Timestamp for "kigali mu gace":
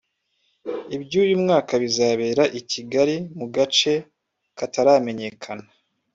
2.69-3.93